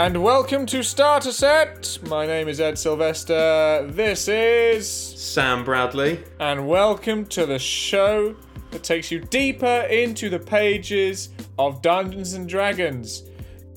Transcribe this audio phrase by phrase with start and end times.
[0.00, 2.00] And welcome to Starter Set.
[2.08, 3.86] My name is Ed Sylvester.
[3.88, 4.90] This is.
[4.90, 6.24] Sam Bradley.
[6.40, 8.34] And welcome to the show
[8.72, 11.28] that takes you deeper into the pages
[11.60, 13.22] of Dungeons and Dragons.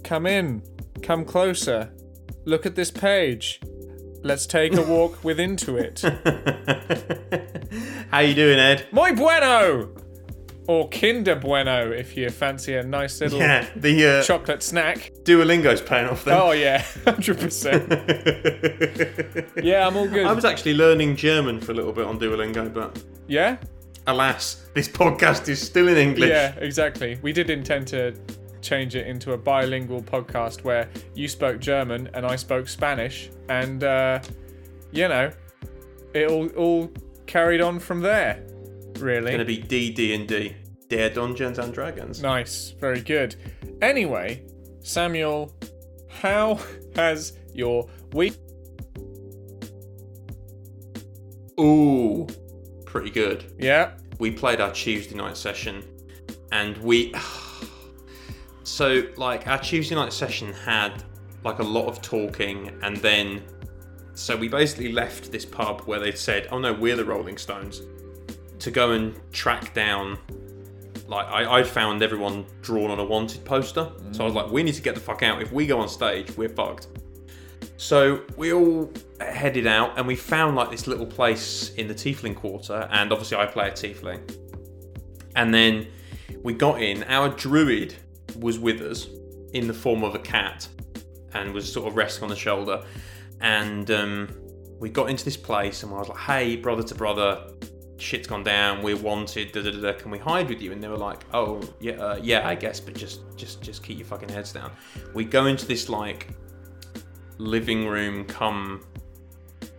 [0.04, 0.64] Come in,
[1.04, 1.92] come closer.
[2.46, 3.62] Look at this page.
[4.24, 6.02] Let's take a walk within to it.
[8.10, 8.88] How you doing, Ed?
[8.92, 9.97] Muy bueno!
[10.68, 15.14] Or Kinder Bueno if you fancy a nice little Yeah, the uh, chocolate snack.
[15.24, 16.38] Duolingo's paying off then.
[16.38, 19.54] Oh, yeah, 100%.
[19.64, 20.26] Yeah, I'm all good.
[20.26, 23.58] I was actually learning German for a little bit on Duolingo, but Yeah?
[24.08, 26.30] alas, this podcast is still in English.
[26.30, 27.18] Yeah, exactly.
[27.22, 28.14] We did intend to
[28.62, 33.84] change it into a bilingual podcast where you spoke German and I spoke Spanish, and
[33.84, 34.20] uh,
[34.92, 35.32] you know,
[36.14, 36.92] it all all
[37.26, 38.44] carried on from there.
[39.00, 40.56] Really Gonna be DD and D,
[40.90, 42.22] Der Dungeons and Dragons.
[42.22, 43.36] nice, very good.
[43.82, 44.44] Anyway,
[44.82, 45.54] Samuel,
[46.10, 46.60] how
[46.96, 48.36] has your week?
[51.60, 52.28] Ooh,
[52.86, 53.52] pretty good.
[53.58, 55.84] Yeah, we played our Tuesday night session,
[56.52, 57.14] and we.
[58.64, 61.04] So, like, our Tuesday night session had
[61.46, 63.42] like a lot of talking, and then.
[64.14, 67.82] So, we basically left this pub where they'd said, oh no, we're the Rolling Stones,
[68.68, 70.18] to go and track down.
[71.08, 73.90] Like, I, I found everyone drawn on a wanted poster.
[74.12, 75.42] So, I was like, we need to get the fuck out.
[75.42, 76.88] If we go on stage, we're fucked.
[77.78, 82.36] So we all headed out and we found like this little place in the Tiefling
[82.36, 84.20] Quarter, and obviously I play a Tiefling.
[85.36, 85.88] And then
[86.42, 87.94] we got in, our druid
[88.40, 89.08] was with us
[89.54, 90.68] in the form of a cat
[91.34, 92.84] and was sort of resting on the shoulder.
[93.42, 94.30] And um,
[94.80, 97.52] we got into this place and I was like, hey, brother to brother,
[97.98, 100.72] shit's gone down, we're wanted, da da da, can we hide with you?
[100.72, 103.98] And they were like, oh, yeah, uh, yeah, I guess, but just, just, just keep
[103.98, 104.72] your fucking heads down.
[105.14, 106.30] We go into this like
[107.38, 108.86] living room come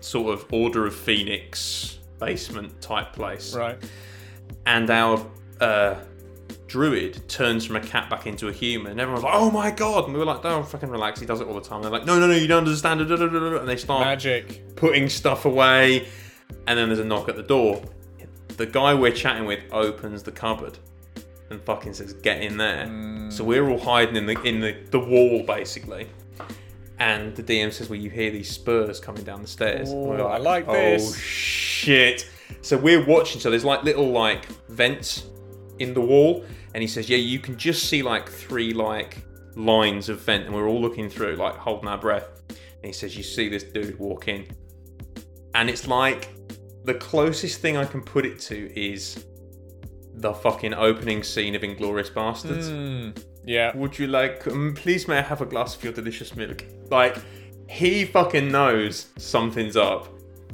[0.01, 3.55] sort of Order of Phoenix basement type place.
[3.55, 3.79] right.
[4.67, 5.25] And our
[5.61, 5.97] uh,
[6.67, 8.93] druid turns from a cat back into a human.
[8.93, 10.05] And everyone's like, oh my god.
[10.05, 11.21] And we were like, don't fucking relax.
[11.21, 11.83] He does it all the time.
[11.83, 13.01] They're like, no, no, no, you don't understand.
[13.01, 14.77] da, da, da, da, da." And they start Magic.
[14.77, 16.07] putting stuff away.
[16.67, 17.83] And then there's a knock at the door.
[18.59, 20.79] The guy we're chatting with opens the cupboard
[21.51, 23.33] and fucking says, "Get in there." Mm.
[23.33, 26.09] So we're all hiding in the in the, the wall basically.
[26.99, 30.39] And the DM says, "Well, you hear these spurs coming down the stairs." Ooh, I
[30.39, 32.29] like "Oh this." Oh shit!"
[32.61, 33.41] So we're watching.
[33.41, 35.27] So there's like little like vents
[35.79, 39.19] in the wall, and he says, "Yeah, you can just see like three like
[39.55, 42.29] lines of vent," and we're all looking through, like holding our breath.
[42.49, 44.47] And he says, "You see this dude walk in,
[45.55, 46.31] and it's like
[46.89, 49.27] the closest thing I can put it to is
[50.15, 52.71] the fucking opening scene of Inglorious Bastards.
[52.71, 53.77] Mm, yeah.
[53.77, 56.65] Would you like, um, please may I have a glass of your delicious milk?
[56.91, 57.19] Like,
[57.69, 60.09] he fucking knows something's up,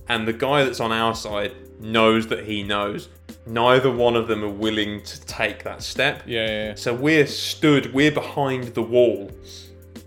[0.08, 3.08] and the guy that's on our side knows that he knows.
[3.46, 6.24] Neither one of them are willing to take that step.
[6.26, 6.74] Yeah, yeah, yeah.
[6.74, 9.30] So we're stood, we're behind the wall,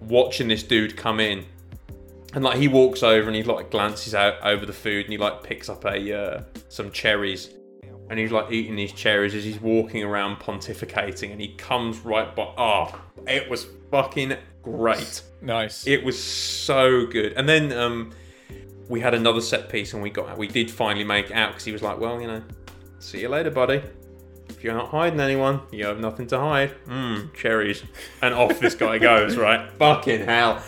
[0.02, 1.46] watching this dude come in,
[2.38, 5.18] and like he walks over and he like glances out over the food and he
[5.18, 7.50] like picks up a uh, some cherries,
[8.12, 12.36] and he's like eating these cherries as he's walking around pontificating, and he comes right
[12.36, 12.44] by.
[12.56, 15.24] Oh, it was fucking great.
[15.42, 15.88] Nice.
[15.88, 17.34] It was so good.
[17.34, 18.12] And then um,
[18.88, 21.66] we had another set piece, and we got we did finally make it out because
[21.66, 22.44] he was like, "Well, you know,
[23.00, 23.82] see you later, buddy.
[24.50, 26.76] If you're not hiding anyone, you have nothing to hide.
[26.86, 27.82] Mmm, cherries."
[28.22, 29.38] And off this guy goes.
[29.38, 29.72] Right?
[29.80, 30.62] Fucking hell!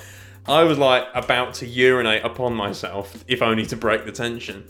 [0.49, 4.67] I was like about to urinate upon myself, if only to break the tension.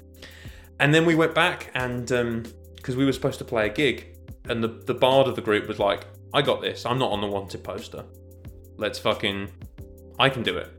[0.80, 2.44] And then we went back, and um,
[2.76, 5.68] because we were supposed to play a gig, and the the bard of the group
[5.68, 6.86] was like, "I got this.
[6.86, 8.04] I'm not on the wanted poster.
[8.78, 9.50] Let's fucking
[10.20, 10.70] I can do it.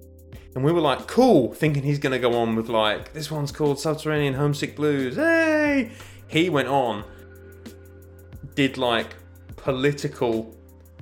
[0.55, 3.79] And we were like, cool, thinking he's to go on with like, this one's called
[3.79, 5.17] Subterranean Homesick Blues.
[5.17, 5.93] Hey!
[6.29, 7.05] He went on,
[8.55, 9.17] did like
[9.57, 10.55] political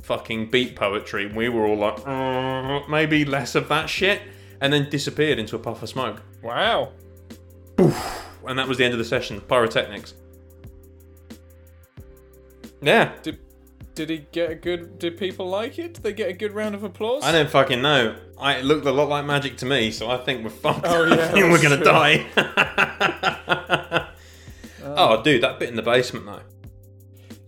[0.03, 1.27] fucking beat poetry.
[1.27, 4.23] We were all like, "Uh, maybe less of that shit.
[4.61, 6.21] And then disappeared into a puff of smoke.
[6.43, 6.91] wow.
[7.79, 9.41] And that was the end of the session.
[9.43, 10.15] Pyrotechnics.
[12.83, 13.13] Yeah.
[13.23, 13.39] Did
[13.95, 14.99] did he get a good?
[14.99, 15.95] Did people like it?
[15.95, 17.25] Did they get a good round of applause?
[17.25, 18.17] I don't fucking know.
[18.39, 20.87] I, it looked a lot like magic to me, so I think we're fucked.
[20.87, 21.85] Oh, yeah, I think we're gonna true.
[21.85, 22.27] die.
[24.85, 26.43] oh, dude, that bit in the basement though.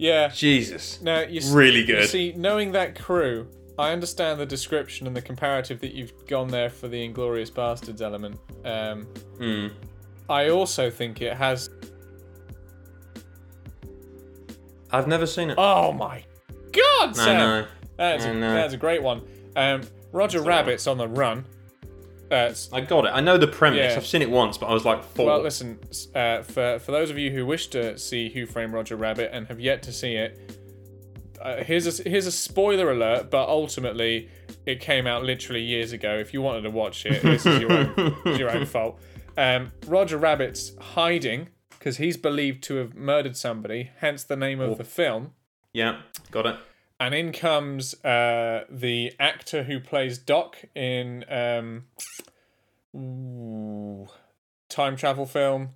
[0.00, 0.28] Yeah.
[0.28, 2.08] Jesus, Now you s- really You good.
[2.08, 3.46] see, knowing that crew,
[3.78, 8.00] I understand the description and the comparative that you've gone there for the Inglorious Bastards
[8.00, 8.40] element.
[8.64, 9.06] Um,
[9.38, 9.66] Hmm.
[10.28, 11.68] I also think it has.
[14.90, 15.56] I've never seen it.
[15.58, 16.24] Oh my
[16.72, 17.36] God, Sam!
[17.38, 17.66] know.
[17.96, 19.20] That's, I a, that's a great one.
[19.54, 19.82] Um,
[20.12, 20.48] Roger That's.
[20.48, 21.44] Rabbit's on the run.
[22.30, 23.08] Uh, I got it.
[23.08, 23.92] I know the premise.
[23.92, 23.96] Yeah.
[23.96, 25.26] I've seen it once, but I was like four.
[25.26, 25.78] well, listen,
[26.14, 29.46] uh, for for those of you who wish to see Who Framed Roger Rabbit and
[29.48, 30.38] have yet to see it,
[31.42, 33.30] uh, here's a here's a spoiler alert.
[33.30, 34.28] But ultimately,
[34.66, 36.16] it came out literally years ago.
[36.18, 39.00] If you wanted to watch it, this is your own, your own fault.
[39.36, 43.90] Um, Roger Rabbit's hiding because he's believed to have murdered somebody.
[43.98, 45.32] Hence the name of the film.
[45.72, 46.00] yeah,
[46.30, 46.56] got it.
[47.00, 51.84] And in comes uh, the actor who plays Doc in um,
[52.94, 54.06] ooh,
[54.68, 55.70] time travel film.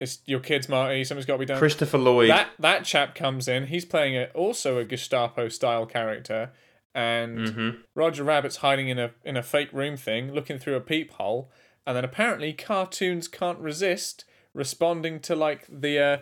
[0.00, 1.04] It's your kids, Marty.
[1.04, 1.58] Something's got to be done.
[1.58, 2.30] Christopher Lloyd.
[2.30, 3.66] that that chap comes in.
[3.66, 6.50] He's playing a, also a Gestapo style character,
[6.94, 7.76] and Mhm.
[7.94, 11.52] Roger Rabbit's hiding in a in a fake room thing, looking through a peephole.
[11.86, 14.24] And then apparently, cartoons can't resist
[14.54, 16.18] responding to like the uh,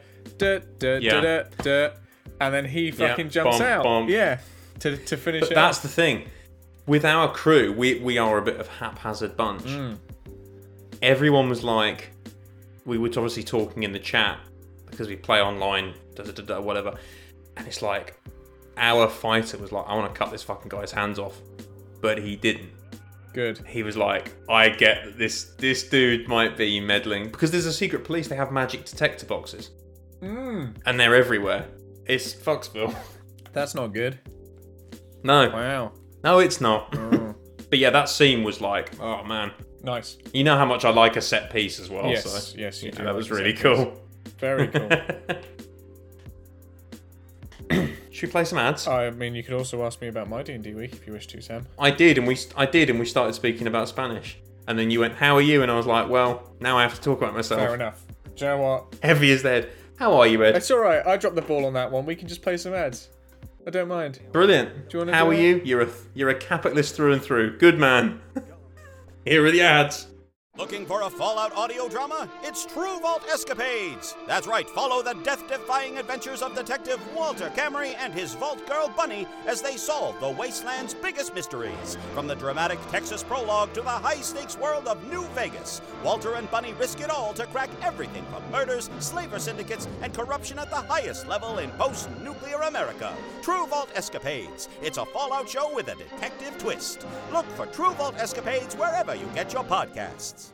[2.40, 4.08] and then he fucking jumps out.
[4.08, 4.40] Yeah,
[4.80, 5.54] to to finish But it.
[5.54, 6.28] that's the thing.
[6.86, 9.64] With our crew, we we are a bit of haphazard bunch.
[9.64, 9.98] Mm.
[11.02, 12.10] Everyone was like,
[12.84, 14.38] we were obviously talking in the chat
[14.90, 16.94] because we play online, da, da, da, da, whatever.
[17.56, 18.18] And it's like,
[18.76, 21.38] our fighter was like, I want to cut this fucking guy's hands off,
[22.00, 22.70] but he didn't.
[23.32, 23.58] good.
[23.66, 27.72] He was like, I get that this this dude might be meddling because there's a
[27.72, 28.28] secret police.
[28.28, 29.70] They have magic detector boxes,
[30.20, 31.66] Mm, and they're everywhere.
[32.10, 32.94] It's Foxville.
[33.52, 34.18] that's not good.
[35.22, 35.92] no, Wow.
[36.24, 36.94] no, it's not.
[36.96, 37.34] Oh,
[37.70, 39.52] But yeah, that scene was like, oh man.
[39.84, 40.18] nice.
[40.34, 42.06] You know how much I like a set piece as well.
[42.08, 43.92] Yes, so yes, you That was really cool.
[44.38, 44.88] Very cool.
[48.10, 48.88] Should we play some ads?
[48.88, 51.12] I mean, you could also ask me about my D and D week if you
[51.12, 51.64] wish to, Sam.
[51.78, 54.36] I did, and we I did, and we started speaking about Spanish.
[54.66, 56.94] And then you went, "How are you?" And I was like, "Well, now I have
[56.96, 58.02] to talk about myself." Fair enough.
[58.34, 58.96] Do you know what?
[59.02, 59.70] Heavy as dead.
[60.00, 60.56] How are you, Ed?
[60.56, 61.06] It's all right.
[61.06, 62.06] I dropped the ball on that one.
[62.06, 63.10] We can just play some ads.
[63.66, 64.18] I don't mind.
[64.32, 64.88] Brilliant.
[64.88, 65.40] Do you wanna How do are it?
[65.40, 65.60] you?
[65.62, 67.58] You're a you're a capitalist through and through.
[67.58, 68.22] Good man.
[69.26, 70.06] Here are the ads.
[70.60, 72.28] Looking for a Fallout audio drama?
[72.42, 74.14] It's True Vault Escapades!
[74.26, 78.92] That's right, follow the death defying adventures of Detective Walter Camry and his Vault Girl
[78.94, 81.96] Bunny as they solve the Wasteland's biggest mysteries.
[82.12, 86.50] From the dramatic Texas prologue to the high stakes world of New Vegas, Walter and
[86.50, 90.76] Bunny risk it all to crack everything from murders, slaver syndicates, and corruption at the
[90.76, 93.14] highest level in post nuclear America.
[93.40, 94.68] True Vault Escapades.
[94.82, 97.06] It's a Fallout show with a detective twist.
[97.32, 100.49] Look for True Vault Escapades wherever you get your podcasts.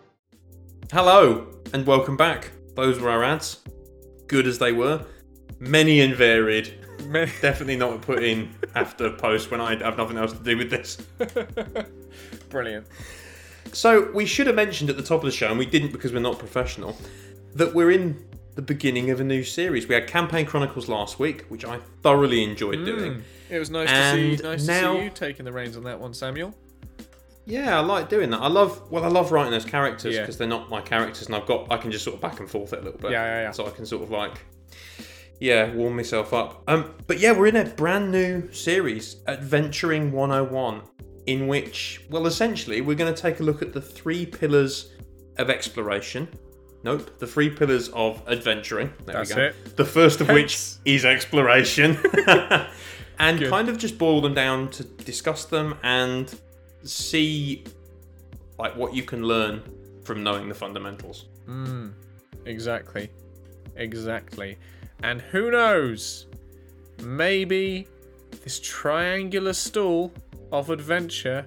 [0.92, 2.50] Hello and welcome back.
[2.74, 3.60] Those were our ads.
[4.28, 5.04] Good as they were,
[5.58, 6.78] many and varied.
[7.06, 10.70] Many- Definitely not put in after post when I have nothing else to do with
[10.70, 10.96] this.
[12.50, 12.86] Brilliant.
[13.72, 16.12] So we should have mentioned at the top of the show, and we didn't because
[16.12, 16.96] we're not professional,
[17.54, 18.24] that we're in
[18.54, 19.86] the beginning of a new series.
[19.88, 23.14] We had Campaign Chronicles last week, which I thoroughly enjoyed doing.
[23.14, 23.22] Mm.
[23.50, 24.42] It was nice to see.
[24.42, 26.54] Nice now- to see you taking the reins on that one, Samuel.
[27.46, 28.40] Yeah, I like doing that.
[28.40, 30.22] I love well, I love writing those characters Yeah.
[30.22, 32.50] because they're not my characters, and I've got I can just sort of back and
[32.50, 33.12] forth it a little bit.
[33.12, 33.50] Yeah, yeah, yeah.
[33.52, 34.32] So I can sort of like,
[35.40, 36.62] yeah, warm myself up.
[36.66, 40.82] Um, but yeah, we're in a brand new series, Adventuring 101,
[41.26, 44.92] in which, well, essentially, we're going to take a look at the three pillars
[45.38, 46.28] of exploration.
[46.82, 48.92] Nope, the three pillars of adventuring.
[49.06, 49.42] There That's we go.
[49.42, 49.76] it.
[49.76, 51.96] The first of which is exploration.
[53.18, 56.32] and kind of just boil them down to discuss them and
[56.88, 57.64] see
[58.58, 59.62] like what you can learn
[60.04, 61.26] from knowing the fundamentals.
[62.44, 63.10] Exactly.
[63.76, 64.56] Exactly.
[65.02, 66.26] And who knows?
[67.02, 67.86] Maybe
[68.44, 70.12] this triangular stool
[70.52, 71.46] of adventure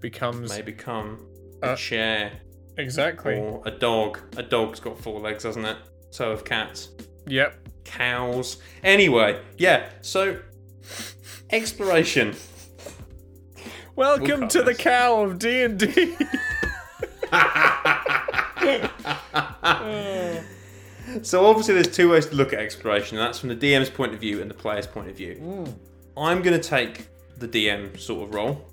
[0.00, 1.26] becomes May become
[1.62, 2.32] a Uh, chair
[2.78, 3.34] exactly.
[3.34, 4.18] or a dog.
[4.36, 5.76] A dog's got four legs, hasn't it?
[6.10, 6.90] So have cats.
[7.26, 7.58] Yep.
[7.84, 8.58] Cows.
[8.82, 10.38] Anyway, yeah, so
[11.50, 12.34] exploration.
[13.96, 16.16] Welcome to the cow of D and D.
[21.22, 24.12] So obviously there's two ways to look at exploration, and that's from the DM's point
[24.12, 25.34] of view and the player's point of view.
[25.34, 26.20] Hmm.
[26.20, 28.66] I'm gonna take the DM sort of role,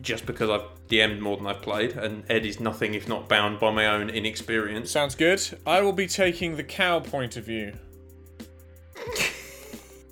[0.00, 3.60] just because I've DM'd more than I've played, and Ed is nothing if not bound
[3.60, 4.90] by my own inexperience.
[4.90, 5.42] Sounds good.
[5.66, 7.72] I will be taking the cow point of view.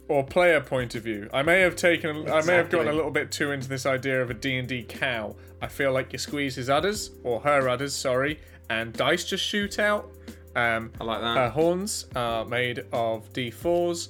[0.09, 1.29] Or player point of view.
[1.33, 4.23] I may have taken I may have gotten a little bit too into this idea
[4.23, 5.37] of a D&D cow.
[5.61, 9.79] I feel like you squeeze his udders or her udders, sorry, and dice just shoot
[9.79, 10.11] out.
[10.57, 11.37] Um I like that.
[11.37, 14.09] her horns are made of D4s.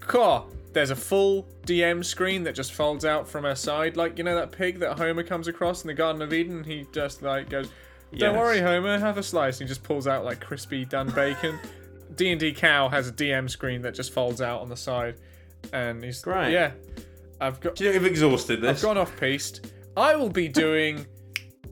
[0.00, 4.24] Caw, there's a full DM screen that just folds out from her side, like you
[4.24, 6.64] know that pig that Homer comes across in the Garden of Eden.
[6.64, 7.68] He just like goes,
[8.16, 8.36] "Don't Yes.
[8.38, 11.58] worry, Homer, have a slice." And he just pulls out like crispy done bacon.
[12.16, 15.16] D and D cow has a DM screen that just folds out on the side,
[15.72, 16.52] and he's Great.
[16.52, 16.72] Yeah,
[17.40, 18.78] I've got Do you know you've exhausted this?
[18.78, 19.72] I've gone off piste.
[19.96, 21.06] I will be doing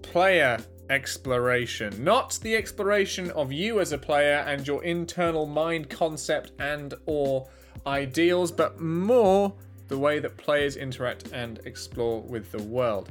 [0.02, 0.58] player
[0.90, 6.94] exploration, not the exploration of you as a player and your internal mind concept and
[7.06, 7.48] or
[7.86, 9.52] ideals, but more
[9.88, 13.10] the way that players interact and explore with the world.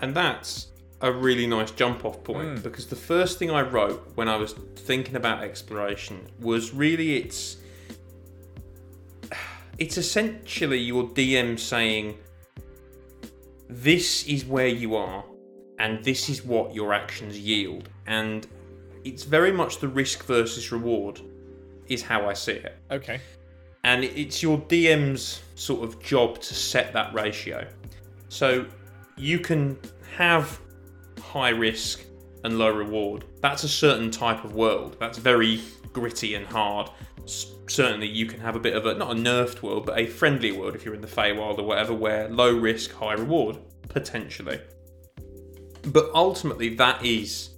[0.00, 0.68] And that's
[1.00, 2.62] a really nice jump off point hmm.
[2.62, 7.56] because the first thing I wrote when I was thinking about exploration was really it's
[9.80, 12.16] it's essentially your DM saying
[13.68, 15.24] this is where you are
[15.78, 18.46] and this is what your actions yield and
[19.04, 21.20] it's very much the risk versus reward
[21.88, 23.20] is how I see it Okay.
[23.84, 27.66] and it's your DM's sort of job to set that ratio.
[28.28, 28.66] So
[29.16, 29.78] you can
[30.16, 30.60] have
[31.20, 32.04] high risk
[32.44, 33.24] and low reward.
[33.40, 34.96] That's a certain type of world.
[35.00, 35.60] That's very
[35.92, 36.90] gritty and hard.
[37.26, 40.52] Certainly, you can have a bit of a not a nerfed world, but a friendly
[40.52, 43.58] world if you're in the Feywild or whatever, where low risk, high reward
[43.88, 44.60] potentially.
[45.86, 47.50] But ultimately, that is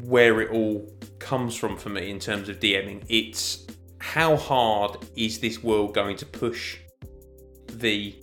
[0.00, 3.04] where it all comes from for me in terms of DMing.
[3.08, 3.66] It's
[3.98, 6.78] how hard is this world going to push
[7.74, 8.16] the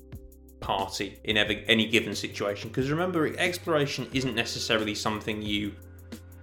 [0.62, 2.69] party in any given situation?
[2.69, 5.74] Because remember, exploration isn't necessarily something you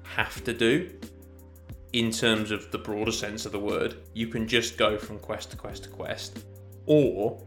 [0.05, 0.91] have to do
[1.93, 3.97] in terms of the broader sense of the word.
[4.15, 6.45] You can just go from quest to quest to quest,
[6.87, 7.43] or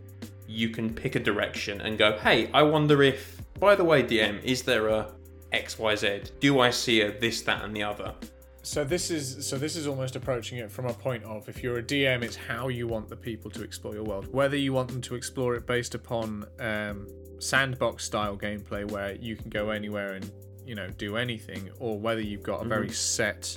[0.48, 4.44] you can pick a direction and go, hey, I wonder if, by the way, DM,
[4.44, 5.12] is there a
[5.52, 6.40] XYZ?
[6.40, 8.14] Do I see a this, that, and the other?
[8.62, 11.78] So this is so this is almost approaching it from a point of if you're
[11.78, 14.34] a DM, it's how you want the people to explore your world.
[14.34, 19.36] Whether you want them to explore it based upon um, sandbox style gameplay where you
[19.36, 20.32] can go anywhere and
[20.66, 23.56] you know do anything, or whether you've got a very set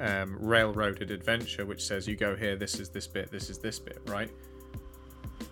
[0.00, 3.78] um, railroaded adventure which says you go here, this is this bit, this is this
[3.78, 4.30] bit, right?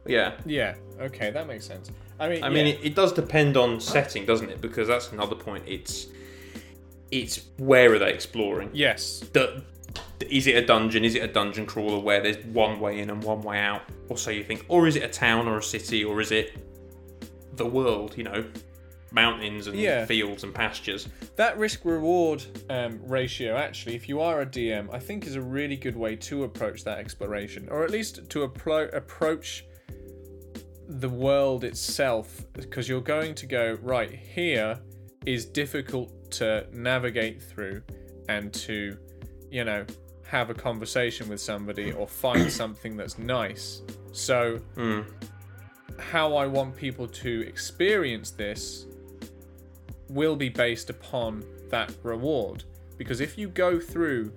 [0.06, 0.32] Yeah.
[0.46, 0.74] Yeah.
[1.00, 1.90] Okay, that makes sense.
[2.18, 4.60] I mean, I mean, it, it does depend on setting, doesn't it?
[4.60, 5.64] Because that's another point.
[5.66, 6.08] It's
[7.10, 8.70] it's where are they exploring?
[8.72, 9.62] yes, Du-
[10.28, 11.04] Is it a dungeon?
[11.04, 14.18] Is it a dungeon crawler where there's one way in and one way out, or
[14.18, 14.64] so you think?
[14.68, 16.56] Or is it a town or a city, or is it
[17.56, 18.14] the world?
[18.16, 18.44] You know,
[19.10, 20.04] mountains and Yeah.
[20.06, 21.08] fields and pastures.
[21.36, 25.40] that risk reward um, ratio, actually, if you are a DM, I think is a
[25.40, 29.64] really good way to approach that exploration, or at least to appro- approach
[30.88, 34.78] the world itself, because you're going to go, right, here
[35.26, 37.82] is difficult to navigate through
[38.28, 38.96] and to,
[39.50, 39.84] you know,
[40.26, 43.82] have a conversation with somebody or find something that's nice.
[44.12, 44.60] So,
[45.98, 48.86] how I want people to experience this
[50.08, 52.64] will be based upon that reward.
[52.96, 54.32] Because if you go through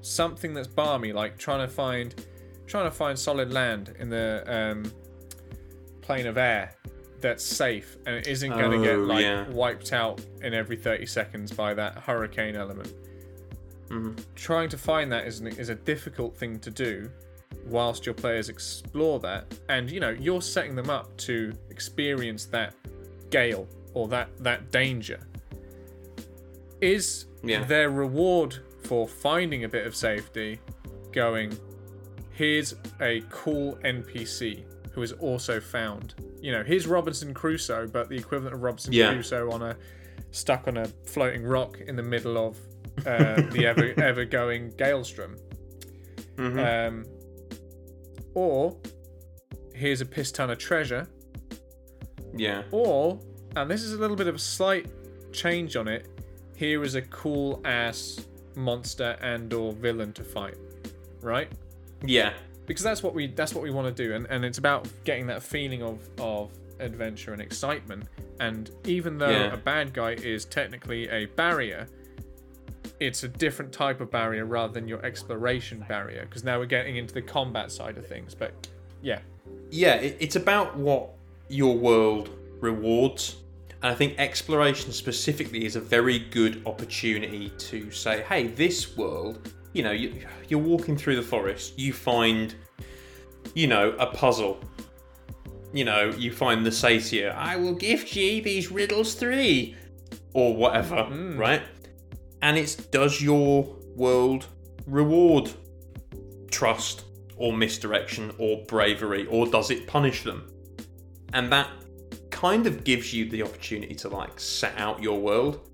[0.00, 2.14] something that's balmy, like trying to find
[2.66, 4.90] trying to find solid land in the um,
[6.00, 6.74] plane of air
[7.20, 9.48] that's safe and it isn't going to get Oh, like yeah.
[9.50, 12.92] wiped out in every 30 seconds by that hurricane element.
[14.34, 17.10] Trying to find that is, an, is a difficult thing to do
[17.66, 22.74] whilst your players explore that and you know you're setting them up to experience that
[23.30, 25.20] gale or that that danger
[26.80, 27.64] is Yeah.
[27.64, 30.60] their reward for finding a bit of safety
[31.12, 31.56] going
[32.30, 38.16] here's a cool npc who is also found you know here's robinson crusoe but the
[38.16, 39.12] equivalent of robinson Yeah.
[39.12, 39.76] crusoe on a
[40.32, 42.58] stuck on a floating rock in the middle of
[43.06, 45.36] uh, the ever ever going Galestrom.
[46.38, 47.04] Um,
[48.34, 48.76] or
[49.74, 51.06] here's a piss ton of treasure.
[52.36, 52.62] Yeah.
[52.72, 53.18] Or,
[53.56, 54.86] and this is a little bit of a slight
[55.32, 56.06] change on it.
[56.54, 58.20] Here is a cool ass
[58.54, 60.56] monster and or villain to fight,
[61.20, 61.50] right?
[62.04, 62.32] Yeah.
[62.66, 65.26] Because that's what we that's what we want to do, and, and it's about getting
[65.26, 68.04] that feeling of of adventure and excitement.
[68.40, 69.52] And even though Yeah.
[69.52, 71.86] a bad guy is technically a barrier,
[73.00, 76.24] it's a different type of barrier rather than your exploration barrier.
[76.26, 78.34] Because now we're getting into the combat side of things.
[78.34, 78.52] But
[79.02, 79.20] yeah,
[79.70, 81.10] yeah, it, it's about what
[81.48, 82.30] your world
[82.60, 83.36] rewards.
[83.84, 89.52] And I think exploration specifically is a very good opportunity to say, hey, this world,
[89.74, 92.54] you know, you, you're walking through the forest, you find,
[93.52, 94.58] you know, a puzzle.
[95.74, 99.76] You know, you find the satyr, I will gift ye these riddles three,
[100.32, 101.36] or whatever, hmm.
[101.36, 101.60] right?
[102.40, 104.46] And it's does your world
[104.86, 105.50] reward
[106.50, 107.04] trust
[107.36, 110.50] or misdirection or bravery or does it punish them
[111.34, 111.68] and that
[112.44, 115.70] kind of gives you the opportunity to like set out your world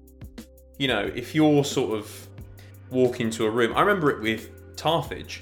[0.79, 2.29] you know if you're sort of
[2.91, 5.41] walk into a room i remember it with tarthage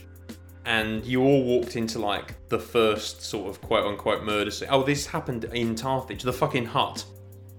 [0.65, 4.83] and you all walked into like the first sort of quote unquote murder scene oh
[4.83, 7.05] this happened in tarthage the fucking hut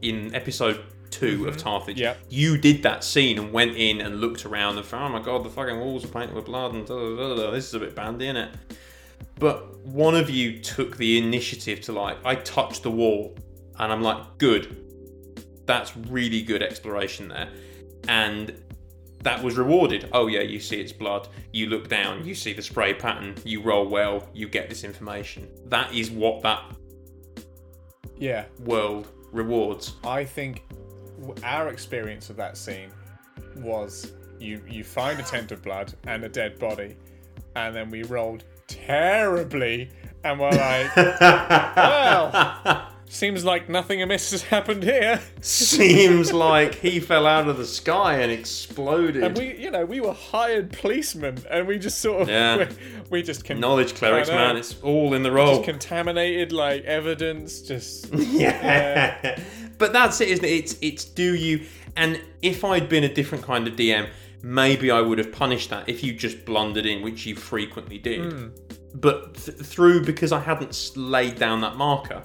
[0.02, 1.68] in episode 2 of mm-hmm.
[1.68, 1.98] Tarthage.
[1.98, 2.18] Yep.
[2.30, 5.44] You did that scene and went in and looked around and found, oh my god,
[5.44, 7.52] the fucking walls are painted with blood and da, da, da, da.
[7.52, 8.52] this is a bit bandy, isn't it?
[9.40, 13.36] But one of you took the initiative to like, I touched the wall,
[13.80, 14.86] and I'm like, good.
[15.66, 17.50] That's really good exploration there,
[18.08, 18.54] and
[19.24, 20.10] that was rewarded.
[20.14, 21.28] Oh yeah, you see its blood.
[21.54, 23.36] You look down, you see the spray pattern.
[23.44, 25.48] You roll well, you get this information.
[25.68, 26.64] That is what that
[28.18, 29.94] Yeah, world rewards.
[30.04, 30.64] I think
[31.44, 32.92] our experience of that scene
[33.58, 36.98] was you you find a tent of blood and a dead body,
[37.56, 39.90] and then we rolled terribly,
[40.24, 40.96] and we're like,
[41.76, 45.20] well, seems like nothing amiss has happened here.
[45.42, 49.24] Seems like he fell out of the sky and exploded.
[49.24, 52.58] And we, you know, we were hired policemen, and we just sort of, Yeah.
[52.70, 52.76] we,
[53.10, 55.56] we just con- Knowledge clerics, man, it's all in the role.
[55.56, 59.40] just contaminated like evidence, just yeah.
[59.78, 60.52] but that's it, isn't it?
[60.52, 61.66] It's it's do you
[61.98, 64.08] and if I'd been a different kind of DM,
[64.44, 68.32] maybe I would have punished that if you just blundered in, which you frequently did.
[68.32, 68.48] Hmm.
[68.96, 72.24] But th- through because I hadn't laid down that marker.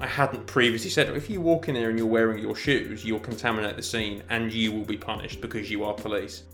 [0.00, 3.20] I hadn't previously said if you walk in there and you're wearing your shoes, you'll
[3.20, 6.44] contaminate the scene and you will be punished because you are police.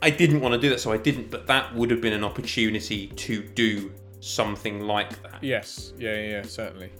[0.00, 2.22] I didn't want to do that, so I didn't, but that would have been an
[2.22, 5.42] opportunity to do something like that.
[5.42, 6.90] yes, yeah, yeah, yeah, certainly.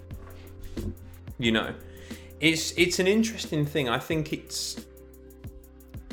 [1.38, 1.75] you know
[2.41, 4.85] it's it's an interesting thing i think it's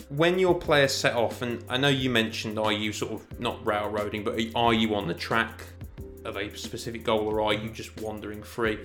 [0.09, 3.65] when your players set off and i know you mentioned are you sort of not
[3.65, 5.63] railroading but are you on the track
[6.25, 8.79] of a specific goal or are you just wandering free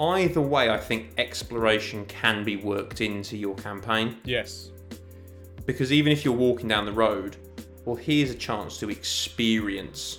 [0.00, 4.70] either way i think exploration can be worked into your campaign Yes,
[5.66, 7.36] because even if you're walking down the road
[7.84, 10.18] well here's a chance to experience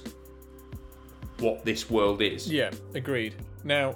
[1.41, 3.35] what this world is yeah, agreed.
[3.63, 3.95] Now,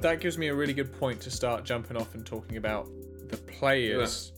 [0.00, 2.88] that gives me a really good point to start jumping off and talking about
[3.28, 4.32] the players'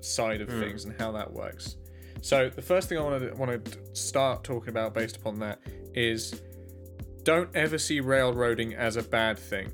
[0.00, 0.60] side of hmm.
[0.60, 1.76] things and how that works.
[2.20, 5.60] So, the first thing I want to want to start talking about based upon that
[5.94, 6.42] is
[7.22, 9.72] don't ever see railroading as a bad thing.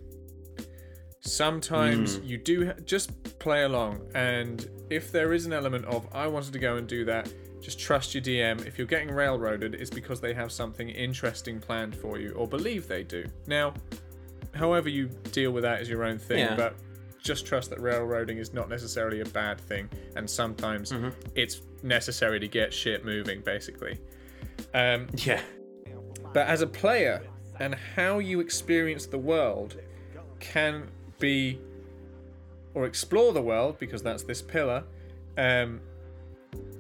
[1.25, 6.27] Sometimes you do ha- just play along, and if there is an element of I
[6.27, 7.33] wanted to go and do that,
[7.63, 8.65] just trust your DM.
[8.67, 12.87] If you're getting railroaded, it's because they have something interesting planned for you, or believe
[12.87, 13.25] they do.
[13.47, 13.73] Now,
[14.55, 16.57] however you deal with that is your own thing, Yeah.
[16.57, 16.77] but
[17.23, 20.93] just trust that railroading is not necessarily a bad thing, and sometimes
[21.35, 23.99] it's necessary to get shit moving, basically.
[24.75, 25.41] Um, yeah
[26.33, 27.23] but as a player
[27.61, 29.77] and how you experience the world
[30.41, 30.89] can
[31.29, 31.59] be
[32.75, 34.81] or explore the world because that's this pillar
[35.39, 35.81] um,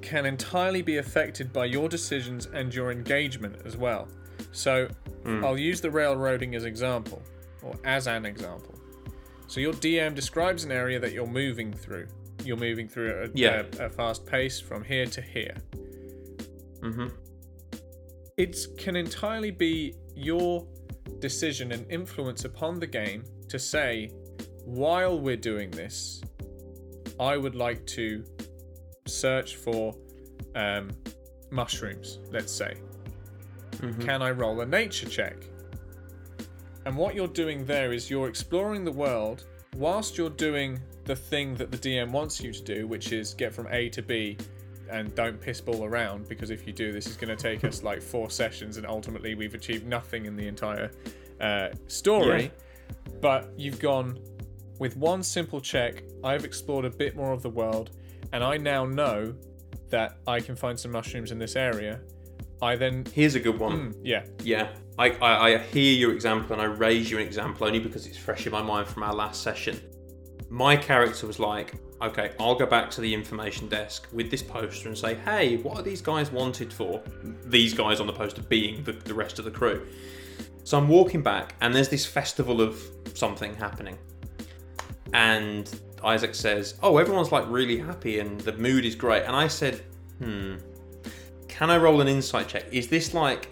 [0.03, 4.07] can entirely be affected by your decisions and your engagement as well.
[4.53, 4.89] So
[5.45, 7.21] i'll use the railroading as example
[7.63, 8.75] or as an example.
[9.47, 12.07] So your dm describes an area that you're moving through.
[12.47, 13.63] You're moving through at a, Yeah.
[13.81, 15.57] a, a fast pace from here to here.
[16.83, 17.09] Hmm
[18.37, 20.67] it can entirely be your
[21.19, 24.11] decision and influence upon the game to say,
[24.65, 26.23] while we're doing this,
[27.21, 28.25] I would like to
[29.07, 29.95] search for
[30.55, 30.91] um,
[31.51, 32.75] mushrooms, let's say.
[34.01, 35.37] Can I roll a nature check?
[36.87, 39.45] And what you're doing there is you're exploring the world
[39.77, 43.55] whilst you're doing the thing that the DM wants you to do, which is get
[43.55, 44.37] from A to B
[44.91, 47.83] and don't piss ball around because if you do, this is going to take us
[47.83, 50.91] like four sessions and ultimately we've achieved nothing in the entire
[51.41, 52.51] uh, story.
[53.21, 54.19] But you've gone
[54.79, 57.91] with one simple check, I've explored a bit more of the world
[58.33, 59.35] and I now know
[59.91, 62.01] that I can find some mushrooms in this area.
[62.63, 66.53] I then, here's a good one Hmm, yeah, Yeah, I, I, I hear your example
[66.53, 69.15] and I raise you an example only because it's fresh in my mind from our
[69.15, 69.81] last session.
[70.49, 74.89] My character was like, okay, I'll go back to the information desk with this poster
[74.89, 77.03] and say, hey, what are these guys wanted for?
[77.45, 79.87] These guys on the poster being the, the rest of the crew.
[80.65, 82.81] So I'm walking back and there's this festival of
[83.15, 83.99] something happening.
[85.15, 85.73] And
[86.03, 89.23] Isaac says, oh, everyone's like really happy and the mood is great.
[89.23, 89.81] And I said,
[90.19, 90.57] hmm,
[91.49, 92.67] can I roll an insight check?
[92.73, 93.49] Is this like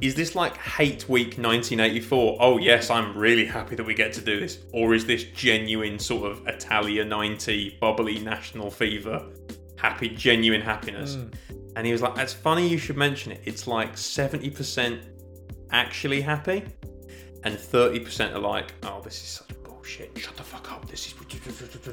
[0.00, 2.38] is this like Hate Week 1984?
[2.40, 4.58] Oh yes, I'm really happy that we get to do this.
[4.72, 9.24] Or is this genuine sort of Italia 90 bubbly national fever?
[9.76, 11.16] Happy, genuine happiness.
[11.76, 13.40] And he was like, "That's funny you should mention it.
[13.44, 15.04] It's like 70%
[15.70, 16.64] actually happy,
[17.44, 20.18] and 30% are like, oh, this is such bullshit.
[20.18, 20.88] Shut the fuck up.
[20.88, 21.14] This is."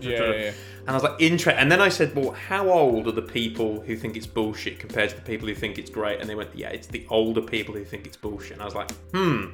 [0.02, 0.52] yeah, yeah, yeah.
[0.82, 1.58] And I was like, interest.
[1.60, 5.10] And then I said, well, how old are the people who think it's bullshit compared
[5.10, 6.20] to the people who think it's great?
[6.22, 8.54] And they went, yeah, it's the older people who think it's bullshit.
[8.54, 9.48] And I was like, hmm,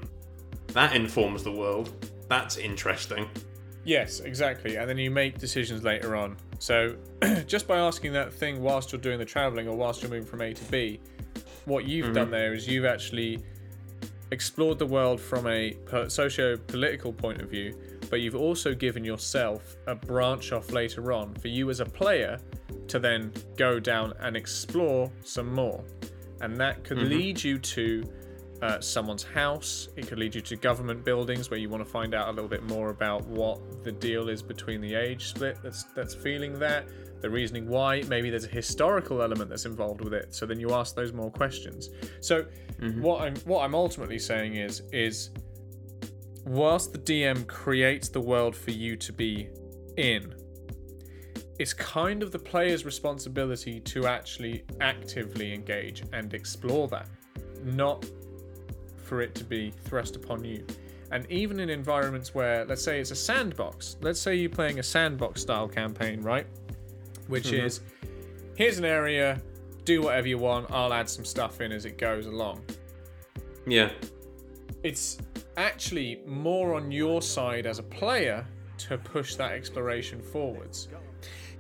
[0.67, 2.08] that informs the world.
[2.30, 3.28] That's interesting.
[3.84, 4.76] Yes, exactly.
[4.76, 6.38] And then you make decisions later on.
[6.60, 6.95] So
[7.47, 10.41] just by asking that thing whilst you're doing the traveling or whilst you're moving from
[10.41, 11.00] A to B,
[11.65, 13.39] what you've done there is you've actually
[14.32, 15.76] explored the world from a
[16.08, 17.76] socio political point of view,
[18.10, 22.39] but you've also given yourself a branch off later on for you as a player
[22.88, 25.84] to then go down and explore some more.
[26.41, 28.04] And that could lead you to
[28.62, 29.89] uh, someone's house.
[29.96, 32.50] It could lead you to government buildings where you want to find out a little
[32.50, 36.88] bit more about what the deal is between the age split that's that's feeling that,
[37.22, 38.02] the reasoning why.
[38.08, 40.34] Maybe there's a historical element that's involved with it.
[40.34, 41.89] So then you ask those more questions.
[42.20, 42.46] So
[43.02, 45.32] what I'm what I'm ultimately saying is is
[46.47, 49.49] whilst the DM creates the world for you to be
[49.97, 50.33] in,
[51.60, 57.10] it's kind of the player's responsibility to actually actively engage and explore that,
[57.63, 58.05] not
[59.03, 60.65] for it to be thrust upon you.
[61.12, 64.83] And even in environments where, let's say it's a sandbox, let's say you're playing a
[64.83, 66.45] sandbox style campaign, right?
[67.27, 67.65] Which mm-hmm.
[67.65, 67.81] is
[68.55, 69.41] here's an area,
[69.86, 72.62] do whatever you want, I'll add some stuff in as it goes along.
[73.65, 73.91] Yeah.
[74.83, 75.17] It's
[75.58, 78.46] actually more on your side as a player
[78.78, 80.88] to push that exploration forwards.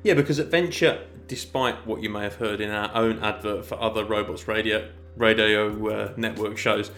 [0.03, 4.05] Yeah, because Adventure, despite what you may have heard in our own advert for other
[4.05, 6.91] Robots Radio radio uh, network shows,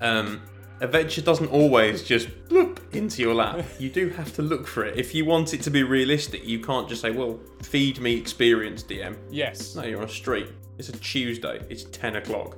[0.00, 0.40] um,
[0.80, 3.64] Adventure doesn't always just bloop into your lap.
[3.78, 4.96] You do have to look for it.
[4.96, 8.82] If you want it to be realistic, you can't just say, "Well, feed me experience,
[8.82, 9.74] DM." Yes.
[9.74, 10.48] No, you're on a street.
[10.78, 11.60] It's a Tuesday.
[11.68, 12.56] It's ten o'clock.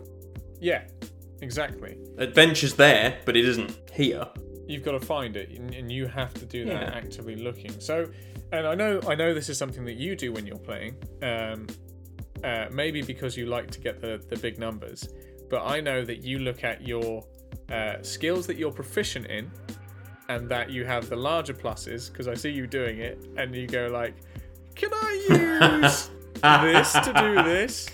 [0.60, 0.82] Yeah,
[1.42, 1.98] exactly.
[2.18, 4.26] Adventure's there, but it isn't here.
[4.66, 6.94] You've got to find it, and you have to do that Yeah.
[6.94, 7.78] actively looking.
[7.80, 8.06] So,
[8.52, 10.96] and I know, I know this is something that you do when you're playing.
[11.22, 11.66] Um,
[12.44, 15.08] uh, maybe because you like to get the the big numbers,
[15.48, 17.24] but I know that you look at your
[17.70, 19.50] uh, skills that you're proficient in,
[20.28, 23.66] and that you have the larger pluses because I see you doing it, and you
[23.66, 24.14] go like,
[24.74, 25.12] "Can I
[25.84, 26.10] use
[26.42, 27.88] this to do this?"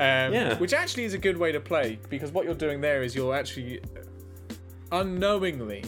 [0.00, 0.58] Um, Yeah.
[0.58, 3.34] Which actually is a good way to play because what you're doing there is you're
[3.34, 3.80] actually
[4.92, 5.84] unknowingly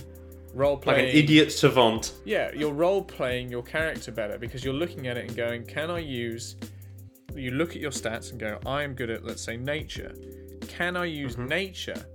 [0.54, 1.10] role Like playing.
[1.10, 2.14] an idiot savant.
[2.24, 5.90] Yeah, you're role playing your character better because you're looking at it and going, can
[5.90, 6.56] I use.
[7.34, 10.14] You look at your stats and go, I'm good at, let's say, nature.
[10.68, 11.48] Can I use Mm-hmm.
[11.48, 12.06] nature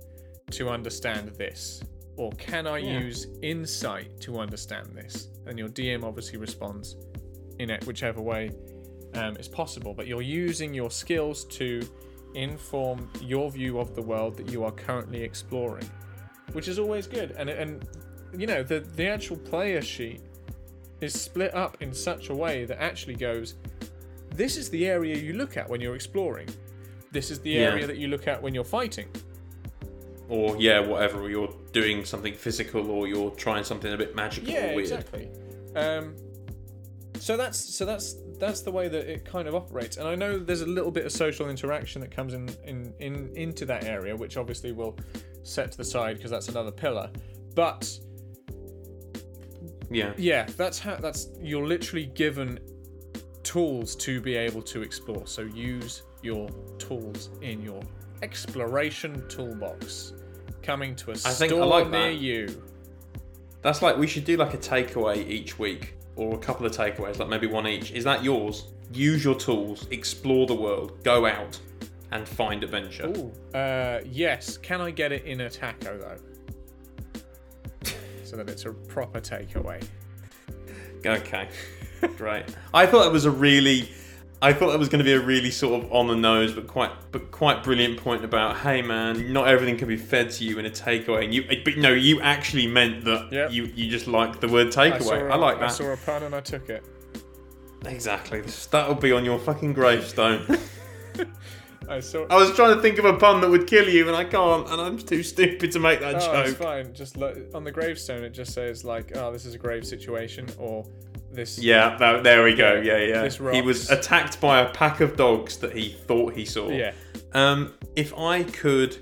[0.50, 1.80] to understand this?
[2.16, 2.98] Or can I Yeah.
[3.00, 5.28] use insight to understand this?
[5.46, 6.96] And your DM obviously responds
[7.60, 8.50] in it, whichever way
[9.14, 9.94] um, is possible.
[9.94, 11.82] But you're using your skills to
[12.34, 15.88] inform your view of the world that you are currently exploring,
[16.52, 17.32] which is always good.
[17.32, 17.86] And and
[18.36, 20.20] you know the the actual player sheet
[21.00, 23.54] is split up in such a way that actually goes,
[24.34, 26.48] this is the area you look at when you're exploring.
[27.10, 27.70] This is the Yeah.
[27.72, 29.08] area that you look at when you're fighting.
[30.28, 31.22] Or, yeah, whatever.
[31.22, 34.80] Or you're doing something physical or you're trying something a bit magical Yeah, or weird.
[34.92, 35.28] exactly.
[35.74, 36.14] Um,
[37.18, 39.96] so that's so that's that's the way that it kind of operates.
[39.96, 43.32] And I know there's a little bit of social interaction that comes in in, in
[43.36, 44.96] into that area, which obviously we'll
[45.42, 47.10] set to the side because that's another pillar.
[47.54, 47.98] But
[49.90, 50.12] Yeah.
[50.16, 52.58] yeah, that's how that's you're literally given
[53.42, 55.26] tools to be able to explore.
[55.26, 57.80] So use your tools in your
[58.22, 60.12] exploration toolbox.
[60.62, 62.14] Coming to a I store like near that.
[62.20, 62.62] you.
[63.62, 67.18] That's like we should do like a takeaway each week, or a couple of takeaways,
[67.18, 67.92] like maybe one each.
[67.92, 68.66] Is that yours?
[68.92, 71.58] Use your tools, explore the world, go out,
[72.10, 73.08] and find adventure.
[73.08, 73.32] Ooh.
[73.56, 74.58] Uh, yes.
[74.58, 77.90] Can I get it in a taco though?
[78.24, 79.82] so that it's a proper takeaway.
[81.04, 81.48] Okay,
[82.16, 82.44] great.
[82.72, 83.90] I thought it was a really,
[84.42, 86.66] I thought that was going to be a really sort of on the nose, but
[86.66, 90.58] quite, but quite brilliant point about, hey man, not everything can be fed to you
[90.58, 93.52] in a takeaway, and you, but no, you actually meant that Yep.
[93.52, 95.30] you you just like the word takeaway.
[95.30, 95.70] I, a- like that.
[95.70, 96.84] I saw a pun and I took it.
[97.86, 98.42] Exactly.
[98.70, 100.44] That'll be on your fucking gravestone.
[101.88, 102.26] I saw.
[102.28, 104.68] I was trying to think of a pun that would kill you, and I can't,
[104.68, 106.92] and I'm too stupid to make that Oh, it's fine.
[106.94, 110.48] Just like on the gravestone, it just says like, "Oh, this is a grave situation,"
[110.58, 110.84] or
[111.30, 112.74] "This." Yeah, that, there we go.
[112.74, 113.22] Yeah, yeah.
[113.22, 116.70] This He was attacked by a pack of dogs that he thought he saw.
[116.70, 116.92] Yeah.
[117.32, 118.96] Um, if I could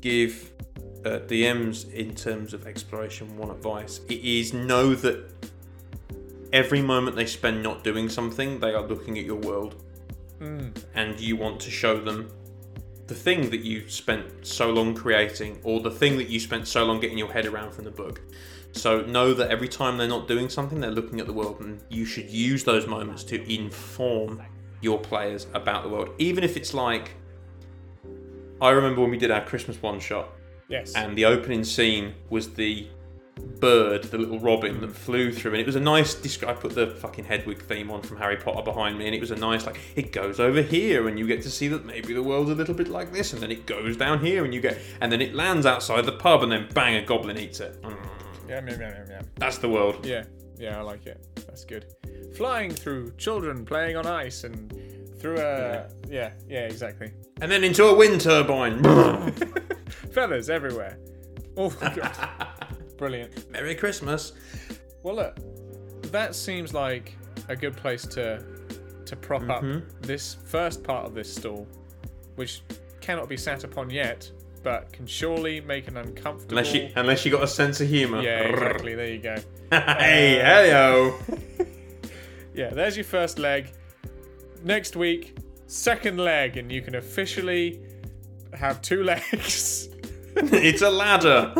[0.00, 0.50] give
[1.04, 5.30] uh, DMs in terms of exploration one advice, it is know that
[6.52, 9.82] every moment they spend not doing something, they are looking at your world,
[10.40, 10.74] Mm.
[10.94, 12.30] and you want to show them
[13.06, 16.84] the thing that you spent so long creating, or the thing that you spent so
[16.84, 18.20] long getting your head around from the book.
[18.72, 21.82] So know that every time they're not doing something, they're looking at the world, and
[21.88, 24.42] you should use those moments to inform
[24.80, 27.16] your players about the world, even if it's like
[28.62, 30.28] I remember when we did our Christmas one shot,
[30.70, 30.94] Yes.
[30.94, 32.86] And the opening scene was the
[33.40, 36.42] bird, the little robin that flew through, and it was a nice.
[36.42, 39.30] I put the fucking Hedwig theme on from Harry Potter behind me, and it was
[39.30, 42.22] a nice like it goes over here, and you get to see that maybe the
[42.22, 44.78] world's a little bit like this, and then it goes down here, and you get,
[45.00, 47.80] and then it lands outside the pub, and then bang, a goblin eats it.
[47.82, 47.96] Mm,
[48.48, 49.22] yeah, yeah, yeah, yeah.
[49.36, 50.04] that's the world.
[50.04, 50.24] Yeah,
[50.58, 51.26] yeah, I like it.
[51.46, 51.86] That's good.
[52.36, 54.72] Flying through children playing on ice and
[55.18, 57.12] through a yeah, yeah, exactly.
[57.40, 58.82] And then into a wind turbine.
[60.12, 60.98] Feathers everywhere.
[61.56, 62.48] Oh god.
[63.00, 63.50] Brilliant.
[63.50, 64.32] Merry Christmas.
[65.02, 65.38] Well, look,
[66.12, 67.16] that seems like
[67.48, 68.44] a good place to
[69.06, 69.80] to prop up mm-hmm.
[70.02, 71.66] this first part of this stall,
[72.36, 72.62] which
[73.00, 74.30] cannot be sat upon yet,
[74.62, 76.58] but can surely make an uncomfortable.
[76.58, 78.20] Unless you, unless you got a sense of humour.
[78.20, 78.94] yeah, exactly.
[78.94, 79.36] There you go.
[79.70, 81.18] hey, hello.
[82.52, 83.72] Yeah, there's your first leg.
[84.64, 85.36] Next week,
[85.68, 87.80] second leg, and you can officially
[88.52, 89.88] have two legs.
[90.36, 91.52] it's a ladder.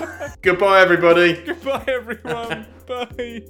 [0.43, 1.33] Goodbye, everybody.
[1.47, 2.67] Goodbye, everyone.
[2.87, 3.43] Bye.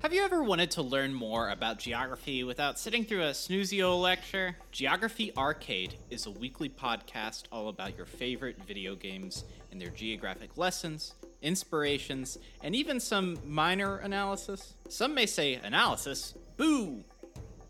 [0.00, 4.02] Have you ever wanted to learn more about geography without sitting through a snoozy old
[4.02, 4.56] lecture?
[4.72, 10.56] Geography Arcade is a weekly podcast all about your favorite video games and their geographic
[10.56, 14.74] lessons, inspirations, and even some minor analysis.
[14.88, 17.04] Some may say analysis, boo!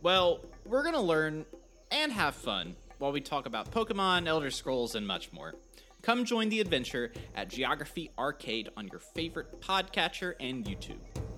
[0.02, 1.46] Well, we're gonna learn
[1.90, 5.54] and have fun while we talk about Pokemon, Elder Scrolls, and much more.
[6.00, 11.33] Come join the adventure at Geography Arcade on your favorite podcatcher and YouTube.